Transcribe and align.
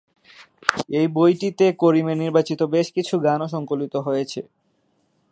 এ 0.93 1.03
বইটিতে 1.15 1.65
করিমের 1.81 2.17
নির্বাচিত 2.17 2.59
বেশ 2.73 2.87
কিছু 2.95 3.15
গানও 3.25 3.47
সংকলিত 3.47 3.93
হয়েছে। 4.07 4.39